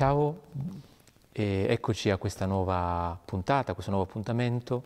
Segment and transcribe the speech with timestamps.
[0.00, 0.44] ciao
[1.30, 4.84] e eccoci a questa nuova puntata, a questo nuovo appuntamento,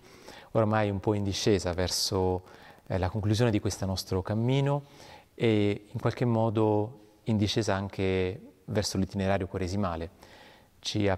[0.51, 2.43] ormai un po' in discesa verso
[2.89, 4.87] eh, la conclusione di questo nostro cammino
[5.37, 10.11] e in qualche modo in discesa anche verso l'itinerario quaresimale.
[10.81, 11.17] Ci, a,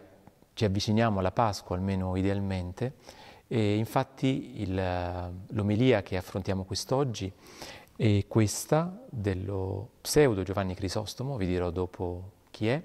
[0.52, 2.96] ci avviciniamo alla Pasqua, almeno idealmente,
[3.48, 7.32] e infatti il, l'omelia che affrontiamo quest'oggi
[7.96, 12.82] è questa dello pseudo Giovanni Crisostomo, vi dirò dopo chi è,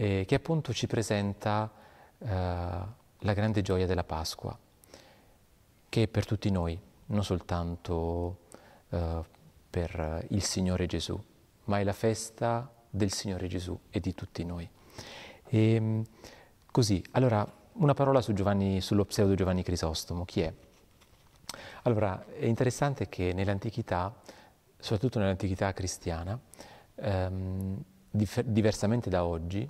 [0.00, 1.68] eh, che appunto ci presenta
[2.18, 4.56] eh, la grande gioia della Pasqua,
[5.88, 8.38] che è per tutti noi, non soltanto
[8.90, 9.24] eh,
[9.68, 11.20] per il Signore Gesù,
[11.64, 14.68] ma è la festa del Signore Gesù e di tutti noi.
[15.48, 16.04] E, ehm,
[16.70, 20.54] così, allora, una parola su Giovanni, sullo pseudo Giovanni Crisostomo, chi è?
[21.82, 24.14] Allora, è interessante che nell'antichità,
[24.78, 26.38] soprattutto nell'antichità cristiana,
[26.94, 29.68] ehm, diversamente da oggi,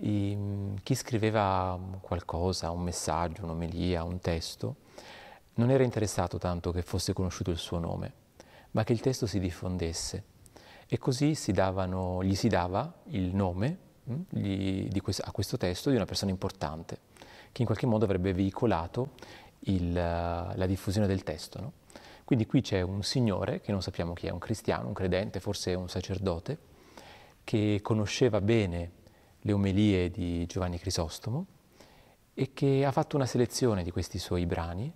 [0.00, 0.36] i,
[0.82, 4.76] chi scriveva qualcosa, un messaggio, un'omelia, un testo,
[5.54, 8.12] non era interessato tanto che fosse conosciuto il suo nome,
[8.72, 10.24] ma che il testo si diffondesse.
[10.86, 15.56] E così si davano, gli si dava il nome mh, hm, gli, questo, a questo
[15.56, 16.98] testo di una persona importante,
[17.52, 19.10] che in qualche modo avrebbe veicolato
[19.60, 21.60] il, la diffusione del testo.
[21.60, 21.72] No?
[22.24, 25.74] Quindi qui c'è un signore, che non sappiamo chi è, un cristiano, un credente, forse
[25.74, 26.58] un sacerdote,
[27.48, 28.90] che conosceva bene
[29.38, 31.46] le omelie di Giovanni Crisostomo
[32.34, 34.92] e che ha fatto una selezione di questi suoi brani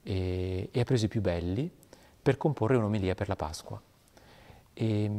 [0.00, 1.68] e, e ha preso i più belli
[2.22, 3.82] per comporre un'omelia per la Pasqua.
[4.72, 5.10] E,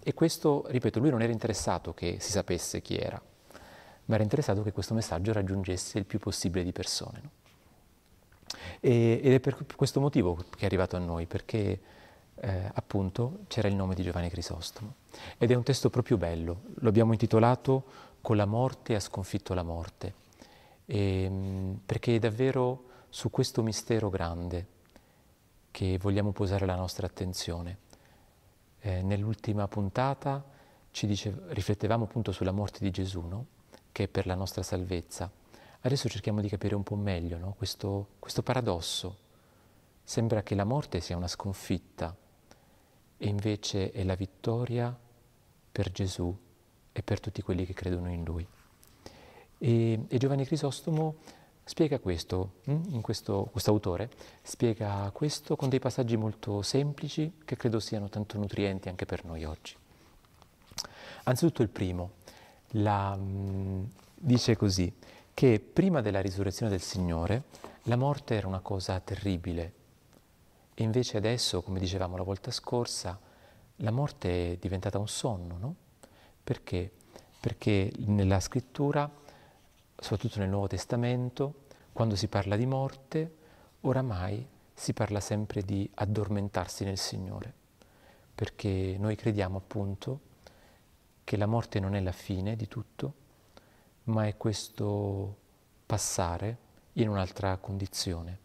[0.00, 3.20] e, questo, ripeto, lui non era interessato che si sapesse chi era,
[4.04, 7.20] ma era interessato che questo messaggio raggiungesse il più possibile di persone.
[7.20, 7.30] No?
[8.78, 11.80] E, ed è per questo motivo che è arrivato a noi, perché
[12.40, 14.94] eh, appunto c'era il nome di Giovanni Crisostomo.
[15.38, 17.84] Ed è un testo proprio bello, lo abbiamo intitolato
[18.20, 20.14] Con la morte ha sconfitto la morte,
[20.84, 24.66] e, ehm, perché è davvero su questo mistero grande
[25.70, 27.78] che vogliamo posare la nostra attenzione.
[28.80, 30.42] Eh, nell'ultima puntata
[30.90, 33.46] dice, riflettevamo appunto sulla morte di Gesù, no?
[33.92, 35.30] che è per la nostra salvezza.
[35.80, 37.54] Adesso cerchiamo di capire un po' meglio no?
[37.56, 39.18] questo, questo paradosso.
[40.02, 42.16] Sembra che la morte sia una sconfitta,
[43.18, 44.96] e invece è la vittoria
[45.72, 46.34] per Gesù
[46.92, 48.46] e per tutti quelli che credono in Lui.
[49.58, 51.16] E, e Giovanni Crisostomo
[51.64, 54.10] spiega questo, hm, in questo, questo autore
[54.42, 59.44] spiega questo con dei passaggi molto semplici che credo siano tanto nutrienti anche per noi
[59.44, 59.74] oggi.
[61.24, 62.12] Anzitutto il primo,
[62.70, 63.84] la, mm,
[64.14, 64.92] dice così,
[65.34, 67.42] che prima della risurrezione del Signore
[67.84, 69.72] la morte era una cosa terribile,
[70.78, 73.18] e invece adesso, come dicevamo la volta scorsa,
[73.76, 75.74] la morte è diventata un sonno, no?
[76.44, 76.92] Perché?
[77.40, 79.10] Perché nella scrittura,
[79.96, 81.64] soprattutto nel Nuovo Testamento,
[81.94, 83.36] quando si parla di morte,
[83.80, 87.54] oramai si parla sempre di addormentarsi nel Signore,
[88.34, 90.20] perché noi crediamo appunto
[91.24, 93.14] che la morte non è la fine di tutto,
[94.04, 95.36] ma è questo
[95.86, 96.58] passare
[96.94, 98.38] in un'altra condizione,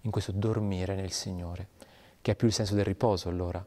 [0.00, 1.74] in questo dormire nel Signore
[2.26, 3.64] che ha più il senso del riposo allora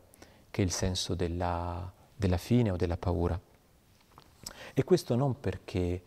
[0.51, 3.39] che il senso della, della fine o della paura.
[4.73, 6.03] E questo non perché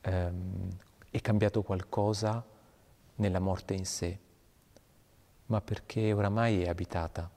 [0.00, 0.76] ehm,
[1.08, 2.44] è cambiato qualcosa
[3.14, 4.18] nella morte in sé,
[5.46, 7.30] ma perché oramai è abitata.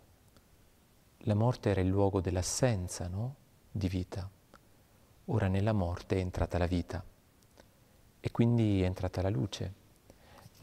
[1.19, 3.35] La morte era il luogo dell'assenza no?
[3.69, 4.27] di vita,
[5.25, 7.03] ora nella morte è entrata la vita
[8.19, 9.80] e quindi è entrata la luce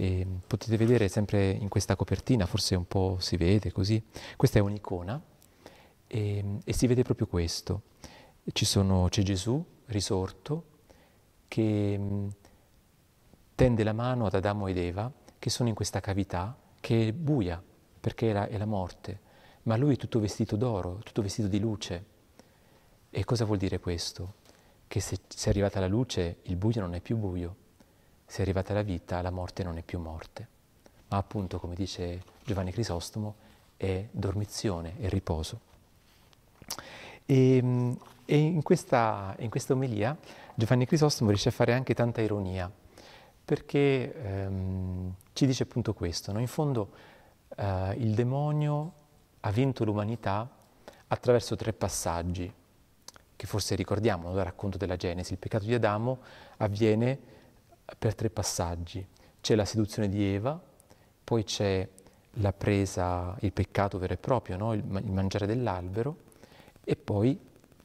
[0.01, 4.01] e potete vedere sempre in questa copertina, forse un po' si vede così,
[4.37, 5.21] questa è un'icona
[6.07, 7.83] e, e si vede proprio questo.
[8.45, 10.65] Sono, c'è Gesù risorto
[11.49, 12.01] che
[13.57, 17.61] tende la mano ad Adamo ed Eva che sono in questa cavità che è buia
[17.99, 19.21] perché è la, è la morte,
[19.65, 22.05] ma lui è tutto vestito d'oro, tutto vestito di luce.
[23.11, 24.35] E cosa vuol dire questo?
[24.87, 27.67] Che se, se è arrivata la luce il buio non è più buio,
[28.29, 30.47] se è arrivata la vita, la morte non è più morte,
[31.09, 33.37] ma appunto, come dice Giovanni Crisostomo,
[33.79, 35.61] è dormizione, è riposo.
[37.25, 37.97] E,
[38.27, 40.15] e in, questa, in questa omelia
[40.55, 42.71] Giovanni Crisostomo riesce a fare anche tanta ironia,
[43.45, 46.39] perché ehm, ci dice appunto questo, no?
[46.39, 46.91] in fondo
[47.57, 48.93] eh, il demonio
[49.41, 50.47] ha vinto l'umanità
[51.07, 52.53] attraverso tre passaggi,
[53.35, 56.19] che forse ricordiamo dal racconto della Genesi, il peccato di Adamo
[56.59, 57.37] avviene
[57.97, 59.07] per tre passaggi.
[59.41, 60.61] C'è la seduzione di Eva,
[61.25, 61.89] poi c'è
[62.33, 64.73] la presa, il peccato vero e proprio, no?
[64.73, 66.17] il, il mangiare dell'albero,
[66.85, 67.39] e poi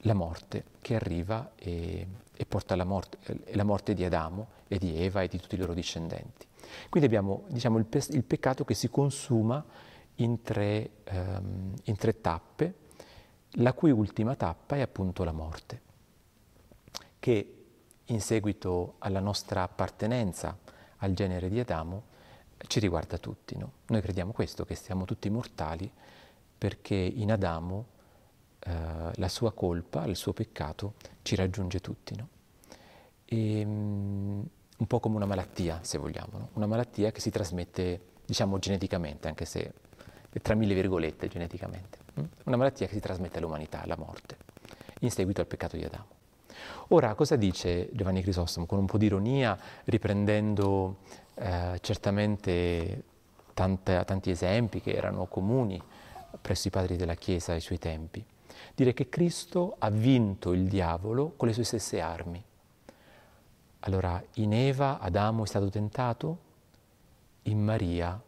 [0.06, 3.18] la morte che arriva e, e porta alla morte,
[3.54, 6.48] la morte di Adamo e di Eva e di tutti i loro discendenti.
[6.90, 9.64] Quindi abbiamo diciamo, il, il peccato che si consuma
[10.16, 12.76] in tre, um, in tre tappe,
[13.58, 15.82] la cui ultima tappa è appunto la morte,
[17.20, 17.63] che
[18.06, 20.58] in seguito alla nostra appartenenza
[20.98, 22.12] al genere di Adamo
[22.68, 23.58] ci riguarda tutti.
[23.58, 23.72] No?
[23.88, 25.90] Noi crediamo questo, che siamo tutti mortali
[26.58, 27.86] perché in Adamo
[28.60, 32.16] eh, la sua colpa, il suo peccato ci raggiunge tutti.
[32.16, 32.28] No?
[33.26, 36.50] E, um, un po' come una malattia, se vogliamo, no?
[36.54, 39.74] una malattia che si trasmette, diciamo, geneticamente, anche se
[40.42, 42.00] tra mille virgolette geneticamente.
[42.20, 42.24] Mm?
[42.46, 44.38] Una malattia che si trasmette all'umanità, la morte,
[45.02, 46.22] in seguito al peccato di Adamo.
[46.90, 48.66] Ora, cosa dice Giovanni Crisostomo?
[48.66, 50.98] Con un po' di ironia, riprendendo
[51.36, 53.04] eh, certamente
[53.54, 55.82] tante, tanti esempi che erano comuni
[56.42, 58.24] presso i padri della Chiesa ai suoi tempi.
[58.76, 62.44] Dire che Cristo ha vinto il diavolo con le sue stesse armi.
[63.80, 66.38] Allora, in Eva Adamo è stato tentato,
[67.44, 68.22] in Maria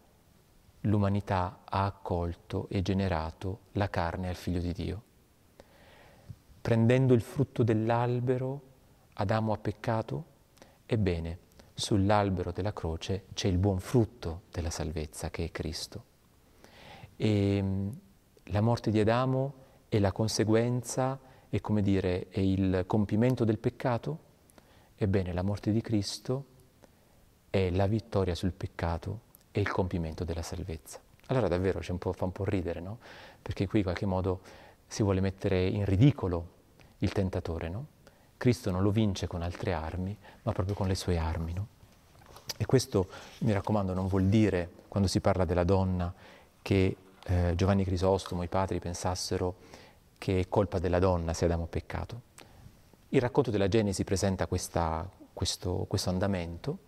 [0.81, 5.01] l'umanità ha accolto e generato la carne al figlio di Dio.
[6.66, 8.62] Prendendo il frutto dell'albero,
[9.14, 10.26] Adamo ha peccato?
[10.88, 11.38] Ebbene,
[11.76, 16.04] sull'albero della croce c'è il buon frutto della salvezza che è Cristo.
[17.18, 17.90] E mm,
[18.46, 19.54] la morte di Adamo
[19.90, 21.20] è la conseguenza,
[21.50, 24.20] è come dire, è il compimento del peccato?
[24.96, 26.46] Ebbene, la morte di Cristo
[27.52, 29.20] è la vittoria sul peccato
[29.52, 31.00] e il compimento della salvezza.
[31.28, 32.98] Allora davvero un fa un po' ridere, no?
[33.40, 34.42] Perché qui in qualche modo
[34.88, 36.54] si vuole mettere in ridicolo
[37.00, 37.86] il tentatore, no?
[38.38, 41.68] Cristo non lo vince con altre armi, ma proprio con le sue armi, no?
[42.57, 43.07] E questo,
[43.39, 46.13] mi raccomando, non vuol dire, quando si parla della donna,
[46.62, 46.95] che
[47.25, 49.56] eh, Giovanni Crisostomo, i padri pensassero
[50.18, 52.21] che è colpa della donna se Adamo ha peccato.
[53.09, 56.80] Il racconto della Genesi presenta questa, questo, questo, andamento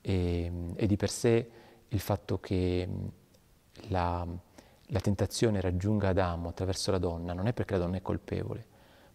[0.00, 1.50] e, e, di per sé
[1.88, 2.88] il fatto che
[3.88, 4.26] la,
[4.86, 8.66] la tentazione raggiunga Adamo attraverso la donna non è perché la donna è colpevole,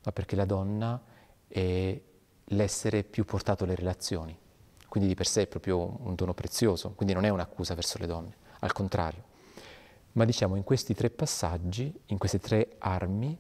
[0.03, 1.01] ma perché la donna
[1.47, 2.01] è
[2.45, 4.37] l'essere più portato alle relazioni.
[4.87, 8.05] Quindi di per sé è proprio un dono prezioso, quindi non è un'accusa verso le
[8.05, 9.31] donne, al contrario.
[10.13, 13.37] Ma diciamo in questi tre passaggi, in queste tre armi,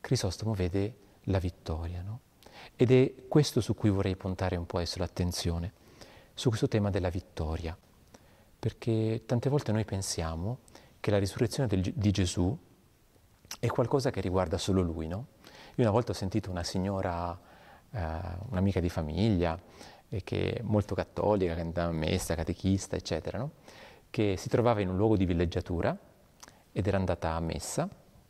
[0.00, 2.00] Crisostomo vede la vittoria.
[2.00, 2.20] No?
[2.76, 5.72] Ed è questo su cui vorrei puntare un po' adesso l'attenzione,
[6.32, 7.76] su questo tema della vittoria.
[8.58, 10.60] Perché tante volte noi pensiamo
[11.00, 12.56] che la risurrezione del, di Gesù
[13.60, 15.26] è qualcosa che riguarda solo lui, no?
[15.78, 17.38] Io una volta ho sentito una signora,
[17.90, 18.08] eh,
[18.48, 19.60] un'amica di famiglia,
[20.08, 23.50] eh, che molto cattolica, che andava a messa, catechista, eccetera, no?
[24.08, 25.94] che si trovava in un luogo di villeggiatura
[26.72, 27.86] ed era andata a messa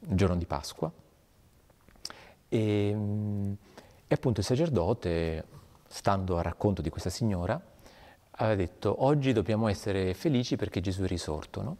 [0.08, 0.90] il giorno di Pasqua
[2.48, 2.88] e,
[4.08, 5.44] e appunto il sacerdote,
[5.86, 7.60] stando al racconto di questa signora,
[8.38, 11.76] aveva detto oggi dobbiamo essere felici perché Gesù è risorto, no?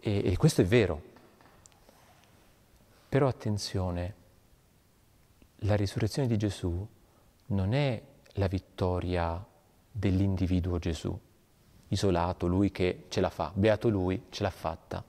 [0.00, 1.02] e, e questo è vero,
[3.06, 4.14] però attenzione,
[5.64, 6.86] la risurrezione di Gesù
[7.46, 8.02] non è
[8.34, 9.44] la vittoria
[9.90, 11.18] dell'individuo Gesù,
[11.88, 15.04] isolato, lui che ce la fa, beato lui, ce l'ha fatta,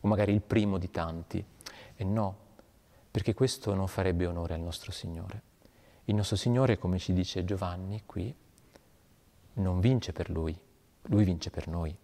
[0.00, 1.44] o magari il primo di tanti.
[1.94, 2.36] E no,
[3.10, 5.42] perché questo non farebbe onore al nostro Signore.
[6.04, 8.34] Il nostro Signore, come ci dice Giovanni qui,
[9.54, 10.56] non vince per lui,
[11.02, 11.96] lui vince per noi.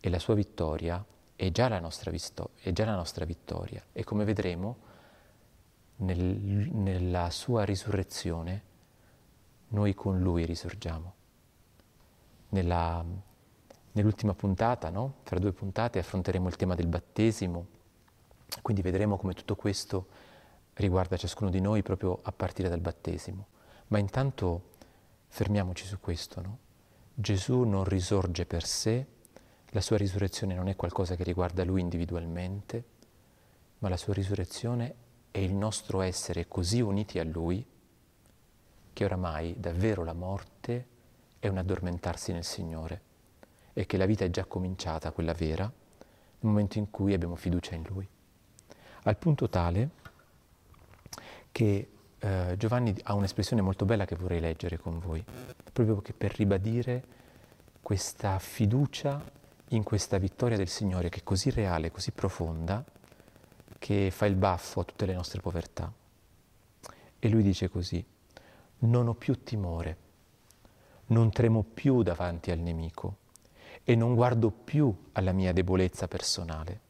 [0.00, 3.82] E la sua vittoria è già la nostra, visto- è già la nostra vittoria.
[3.92, 4.92] E come vedremo,
[5.96, 8.62] nel, nella sua risurrezione,
[9.68, 11.14] noi con lui risorgiamo.
[12.50, 13.04] Nella,
[13.92, 15.14] nell'ultima puntata, no?
[15.22, 17.66] fra due puntate, affronteremo il tema del battesimo,
[18.62, 20.06] quindi vedremo come tutto questo
[20.74, 23.46] riguarda ciascuno di noi proprio a partire dal battesimo.
[23.88, 24.70] Ma intanto
[25.28, 26.58] fermiamoci su questo, no?
[27.14, 29.06] Gesù non risorge per sé,
[29.68, 32.84] la sua risurrezione non è qualcosa che riguarda lui individualmente,
[33.78, 34.94] ma la sua risurrezione
[35.34, 37.66] è il nostro essere così uniti a Lui
[38.92, 40.86] che oramai davvero la morte
[41.40, 43.00] è un addormentarsi nel Signore
[43.72, 45.72] e che la vita è già cominciata, quella vera, nel
[46.38, 48.06] momento in cui abbiamo fiducia in Lui.
[49.02, 49.90] Al punto tale
[51.50, 55.24] che eh, Giovanni ha un'espressione molto bella che vorrei leggere con voi,
[55.72, 57.04] proprio per ribadire
[57.82, 59.20] questa fiducia
[59.70, 62.84] in questa vittoria del Signore che è così reale, così profonda,
[63.84, 65.92] che fa il baffo a tutte le nostre povertà.
[67.18, 68.02] E lui dice così,
[68.78, 69.96] non ho più timore,
[71.08, 73.16] non tremo più davanti al nemico
[73.84, 76.80] e non guardo più alla mia debolezza personale,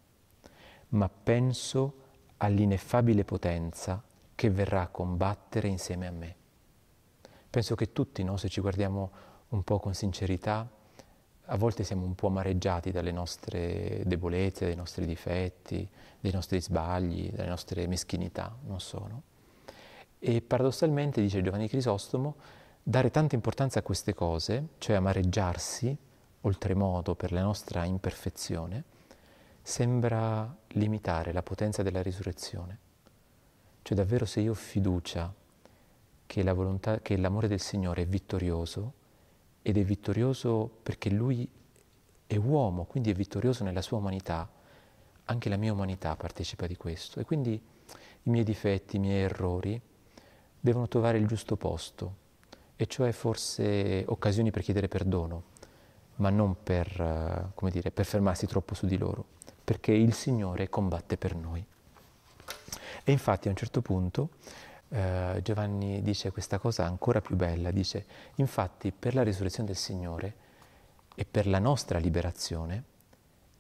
[0.91, 1.95] ma penso
[2.37, 4.01] all'ineffabile potenza
[4.37, 6.37] che verrà a combattere insieme a me.
[7.51, 9.11] Penso che tutti, no, se ci guardiamo
[9.49, 10.71] un po' con sincerità,
[11.47, 15.87] a volte siamo un po' amareggiati dalle nostre debolezze, dai nostri difetti,
[16.21, 19.07] dai nostri sbagli, dalle nostre meschinità, non so.
[19.09, 19.23] No?
[20.19, 22.37] E paradossalmente, dice Giovanni Crisostomo,
[22.83, 25.97] dare tanta importanza a queste cose, cioè amareggiarsi
[26.43, 28.85] oltremodo per la nostra imperfezione,
[29.61, 32.79] sembra limitare la potenza della risurrezione.
[33.83, 35.33] Cioè davvero se io ho fiducia
[36.27, 38.93] che, la volontà, che l'amore del Signore è vittorioso,
[39.67, 41.49] ed è vittorioso perché Lui
[42.27, 44.47] è uomo, quindi è vittorioso nella sua umanità,
[45.25, 47.19] anche la mia umanità partecipa di questo.
[47.19, 49.81] E quindi i miei difetti, i miei errori
[50.61, 52.17] devono trovare il giusto posto,
[52.77, 55.45] e cioè forse occasioni per chiedere perdono,
[56.17, 59.33] ma non per, come dire, per fermarsi troppo su di loro
[59.65, 61.65] perché il Signore combatte per noi.
[63.03, 64.29] E infatti a un certo punto
[64.95, 70.35] eh, Giovanni dice questa cosa ancora più bella, dice infatti per la risurrezione del Signore
[71.17, 72.85] e per la nostra liberazione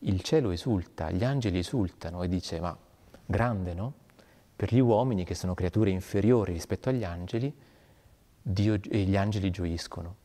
[0.01, 2.77] il cielo esulta, gli angeli esultano e dice ma
[3.27, 3.93] grande no?
[4.55, 7.53] Per gli uomini che sono creature inferiori rispetto agli angeli,
[8.41, 10.23] Dio gli angeli gioiscono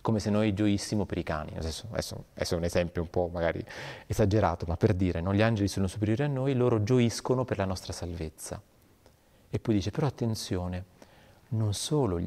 [0.00, 1.56] come se noi gioissimo per i cani.
[1.56, 3.62] Adesso, adesso, adesso, è un esempio un po' magari
[4.06, 5.34] esagerato, ma per dire, no?
[5.34, 8.62] gli angeli sono superiori a noi, loro gioiscono per la nostra salvezza.
[9.48, 10.84] E poi dice, però attenzione,
[11.48, 12.20] non solo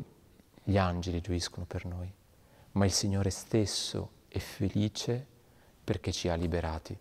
[0.64, 2.12] gli angeli gioiscono per noi,
[2.74, 5.26] ma il Signore stesso è felice
[5.84, 6.98] perché ci ha liberati.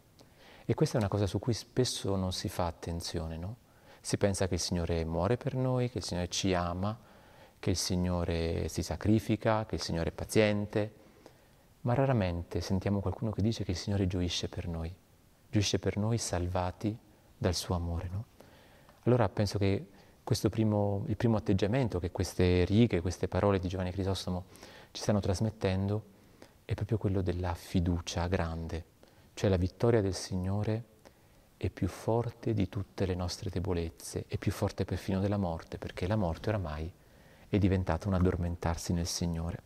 [0.64, 3.56] E questa è una cosa su cui spesso non si fa attenzione, no?
[4.00, 6.98] Si pensa che il Signore muore per noi, che il Signore ci ama,
[7.58, 10.94] che il Signore si sacrifica, che il Signore è paziente,
[11.82, 14.94] ma raramente sentiamo qualcuno che dice che il Signore gioisce per noi,
[15.50, 16.96] gioisce per noi salvati
[17.36, 18.08] dal suo amore.
[18.10, 18.24] No?
[19.04, 19.88] Allora penso che
[20.50, 24.44] primo, il primo atteggiamento che queste righe, queste parole di Giovanni Crisostomo
[24.90, 26.16] ci stanno trasmettendo
[26.64, 28.84] è proprio quello della fiducia grande,
[29.32, 30.84] cioè la vittoria del Signore
[31.56, 36.06] è più forte di tutte le nostre debolezze, è più forte perfino della morte, perché
[36.06, 36.92] la morte oramai
[37.48, 39.62] è diventato un addormentarsi nel Signore.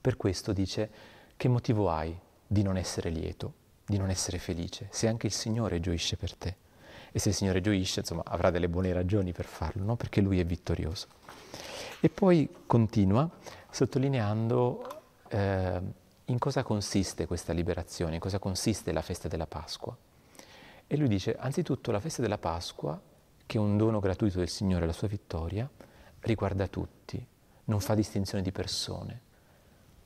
[0.00, 0.90] Per questo dice,
[1.36, 3.52] che motivo hai di non essere lieto,
[3.84, 6.56] di non essere felice, se anche il Signore gioisce per te?
[7.16, 9.96] E se il Signore gioisce, insomma, avrà delle buone ragioni per farlo, no?
[9.96, 11.06] Perché Lui è vittorioso.
[11.98, 13.26] E poi continua
[13.70, 15.80] sottolineando eh,
[16.26, 19.96] in cosa consiste questa liberazione, in cosa consiste la festa della Pasqua.
[20.86, 23.00] E lui dice, anzitutto la festa della Pasqua,
[23.46, 25.66] che è un dono gratuito del Signore, la sua vittoria,
[26.20, 27.26] riguarda tutti,
[27.64, 29.20] non fa distinzione di persone.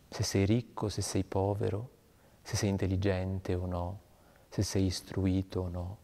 [0.08, 1.90] Se sei ricco, se sei povero,
[2.42, 4.00] se sei intelligente o no,
[4.48, 5.98] se sei istruito o no,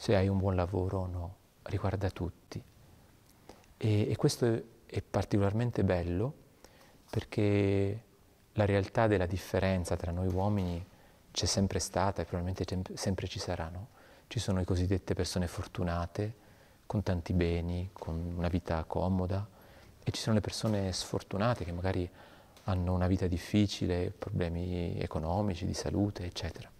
[0.00, 2.64] se hai un buon lavoro o no, riguarda tutti.
[3.76, 6.34] E, e questo è, particolarmente bello
[7.10, 8.04] perché
[8.52, 10.82] la realtà della differenza tra noi uomini
[11.30, 13.68] c'è sempre stata e probabilmente sempre ci sarà.
[13.68, 13.88] No?
[14.26, 16.34] Ci sono le cosiddette persone fortunate,
[16.86, 19.46] con tanti beni, con una vita comoda
[20.02, 22.10] e ci sono le persone sfortunate che magari
[22.64, 26.70] hanno una vita difficile, problemi economici, di salute, eccetera.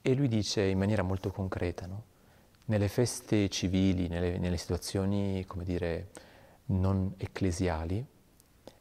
[0.00, 2.02] E lui dice in maniera molto concreta, no?
[2.66, 6.10] nelle feste civili, nelle, nelle situazioni, come dire,
[6.66, 8.04] non ecclesiali,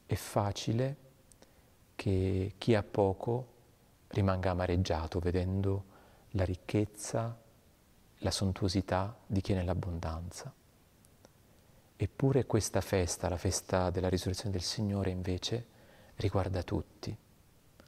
[0.06, 0.96] è facile
[1.96, 3.56] che chi ha poco
[4.10, 5.96] rimanga amareggiato vedendo
[6.32, 7.38] la ricchezza,
[8.20, 10.54] la sontuosità di chi è nell'abbondanza.
[11.96, 15.66] Eppure questa festa, la festa della risurrezione del Signore, invece,
[16.16, 17.16] riguarda tutti.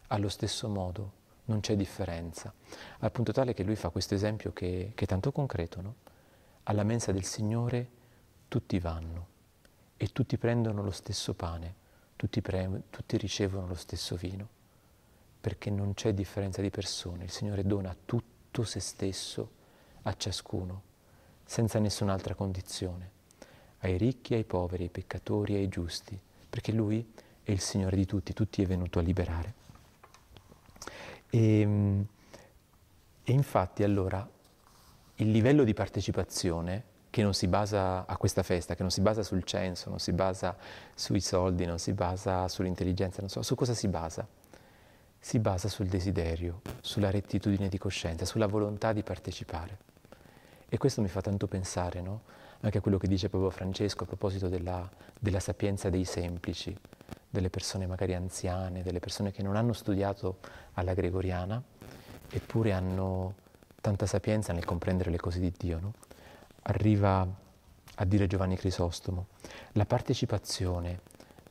[0.07, 1.11] Allo stesso modo,
[1.49, 2.53] non c'è differenza.
[2.99, 5.95] Al punto tale che lui fa questo esempio che, che è tanto concreto, no?
[6.63, 7.89] Alla mensa del Signore
[8.47, 9.27] tutti vanno
[9.97, 11.75] e tutti prendono lo stesso pane,
[12.15, 14.47] tutti, pre- tutti ricevono lo stesso vino,
[15.41, 17.25] perché non c'è differenza di persone.
[17.25, 19.51] Il Signore dona tutto se stesso
[20.03, 20.81] a ciascuno,
[21.43, 23.11] senza nessun'altra condizione,
[23.79, 28.33] ai ricchi, ai poveri, ai peccatori, ai giusti, perché Lui è il Signore di tutti,
[28.33, 29.67] tutti è venuto a liberare.
[31.29, 32.05] E, ehm,
[33.23, 34.27] e infatti allora
[35.17, 39.23] il livello di partecipazione che non si basa a questa festa, che non si basa
[39.23, 40.55] sul censo, non si basa
[40.93, 44.27] sui soldi, non si basa sull'intelligenza, non so, su cosa si basa?
[45.19, 49.77] Si basa sul desiderio, sulla rettitudine di coscienza, sulla volontà di partecipare.
[50.69, 52.21] E questo mi fa tanto pensare, no?
[52.61, 54.87] Anche a quello che dice proprio Francesco a proposito della,
[55.19, 56.75] della sapienza dei semplici,
[57.29, 60.39] delle persone magari anziane, delle persone che non hanno studiato
[60.73, 61.61] alla gregoriana,
[62.29, 63.35] eppure hanno
[63.81, 65.79] tanta sapienza nel comprendere le cose di Dio.
[65.79, 65.93] No?
[66.63, 67.27] Arriva
[67.95, 69.27] a dire Giovanni Crisostomo,
[69.73, 71.01] la partecipazione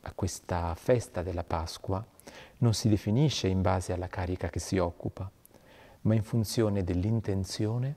[0.03, 2.05] a questa festa della Pasqua
[2.59, 5.31] non si definisce in base alla carica che si occupa,
[6.03, 7.97] ma in funzione dell'intenzione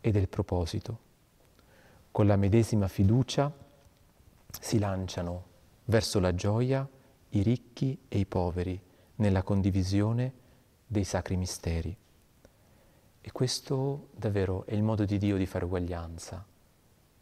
[0.00, 0.98] e del proposito.
[2.10, 3.52] Con la medesima fiducia
[4.60, 5.52] si lanciano
[5.84, 6.88] verso la gioia
[7.30, 8.80] i ricchi e i poveri
[9.16, 10.32] nella condivisione
[10.86, 11.96] dei sacri misteri.
[13.20, 16.44] E questo davvero è il modo di Dio di fare uguaglianza,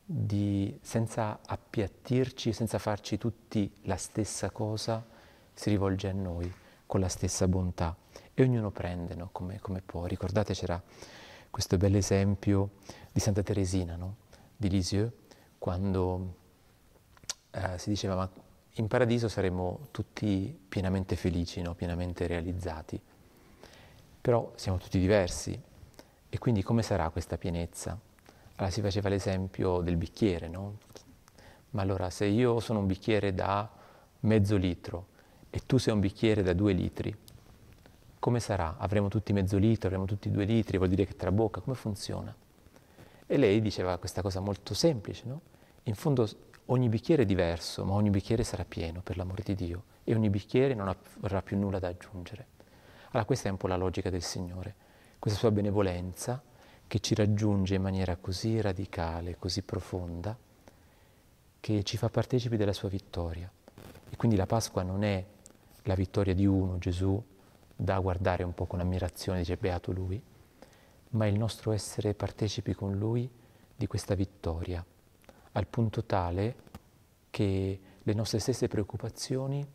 [0.04, 5.04] di, senza appiattirci, senza farci tutti la stessa cosa,
[5.54, 6.52] si rivolge a noi
[6.86, 7.96] con la stessa bontà
[8.34, 9.28] e ognuno prende no?
[9.32, 10.06] come, come, può.
[10.06, 10.82] Ricordate c'era
[11.50, 12.72] questo bel esempio
[13.12, 14.16] di Santa Teresina no?
[14.56, 15.10] di Lisieux,
[15.58, 16.34] quando
[17.50, 18.30] eh, si diceva ma
[18.76, 21.74] in paradiso saremo tutti pienamente felici, no?
[21.74, 23.00] pienamente realizzati,
[24.20, 25.60] però siamo tutti diversi
[26.28, 27.98] e quindi come sarà questa pienezza?
[28.56, 30.78] Allora si faceva l'esempio del bicchiere, no?
[31.70, 33.68] Ma allora se io sono un bicchiere da
[34.20, 35.06] mezzo litro
[35.50, 37.14] e tu sei un bicchiere da due litri,
[38.18, 38.76] come sarà?
[38.78, 42.34] Avremo tutti mezzo litro, avremo tutti due litri, vuol dire che tra bocca, come funziona?
[43.26, 45.40] E lei diceva questa cosa molto semplice, no?
[45.84, 46.28] In fondo
[46.72, 50.30] ogni bicchiere è diverso, ma ogni bicchiere sarà pieno, per l'amore di Dio, e ogni
[50.30, 52.46] bicchiere non avrà più nulla da aggiungere.
[53.10, 54.74] Allora questa è un po' la logica del Signore,
[55.18, 56.42] questa sua benevolenza
[56.86, 60.36] che ci raggiunge in maniera così radicale, così profonda,
[61.60, 63.50] che ci fa partecipi della sua vittoria.
[64.10, 65.24] E quindi la Pasqua non è
[65.84, 67.22] la vittoria di uno, Gesù,
[67.74, 70.20] da guardare un po' con ammirazione, dice beato lui,
[71.10, 73.30] ma il nostro essere partecipi con lui
[73.76, 74.84] di questa vittoria,
[75.52, 76.56] al punto tale
[77.30, 79.66] che le nostre stesse preoccupazioni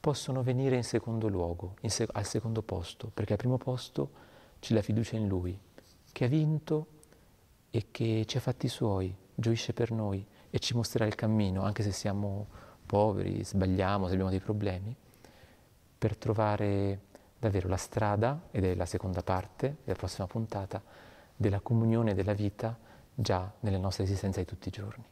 [0.00, 4.10] possono venire in secondo luogo, in sec- al secondo posto, perché al primo posto
[4.60, 5.58] c'è la fiducia in Lui,
[6.12, 6.86] che ha vinto
[7.70, 11.82] e che ci ha fatti suoi, gioisce per noi e ci mostrerà il cammino, anche
[11.82, 12.46] se siamo
[12.86, 14.94] poveri, sbagliamo, se abbiamo dei problemi,
[15.98, 17.00] per trovare
[17.38, 20.82] davvero la strada, ed è la seconda parte della prossima puntata,
[21.36, 22.78] della comunione della vita
[23.14, 25.04] già nella nostra esistenza di tutti i giorni.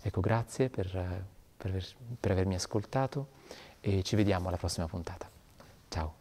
[0.00, 1.84] Ecco, grazie per, per,
[2.18, 3.28] per avermi ascoltato
[3.80, 5.28] e ci vediamo alla prossima puntata.
[5.88, 6.14] Ciao.